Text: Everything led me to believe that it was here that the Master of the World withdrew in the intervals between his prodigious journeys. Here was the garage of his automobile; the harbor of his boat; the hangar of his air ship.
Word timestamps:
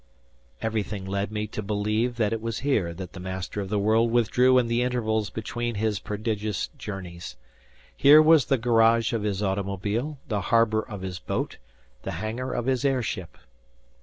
Everything 0.63 1.05
led 1.05 1.31
me 1.31 1.45
to 1.45 1.61
believe 1.61 2.15
that 2.15 2.33
it 2.33 2.41
was 2.41 2.61
here 2.61 2.91
that 2.91 3.13
the 3.13 3.19
Master 3.19 3.61
of 3.61 3.69
the 3.69 3.77
World 3.77 4.09
withdrew 4.11 4.57
in 4.57 4.65
the 4.65 4.81
intervals 4.81 5.29
between 5.29 5.75
his 5.75 5.99
prodigious 5.99 6.69
journeys. 6.75 7.35
Here 7.95 8.19
was 8.19 8.45
the 8.45 8.57
garage 8.57 9.13
of 9.13 9.21
his 9.21 9.43
automobile; 9.43 10.17
the 10.27 10.41
harbor 10.41 10.81
of 10.81 11.01
his 11.01 11.19
boat; 11.19 11.57
the 12.01 12.13
hangar 12.13 12.51
of 12.51 12.65
his 12.65 12.83
air 12.83 13.03
ship. 13.03 13.37